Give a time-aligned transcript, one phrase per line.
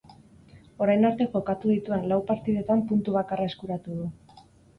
[0.85, 4.11] Orain arte jokatu dituen lau partidetan puntu bakarra eskuratu du.